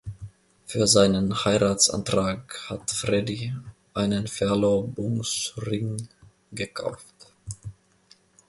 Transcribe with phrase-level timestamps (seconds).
[0.65, 3.53] Für seinen Heiratsantrag hat Fredi
[3.93, 6.07] einen Verlobungsring
[6.51, 7.13] gekauft.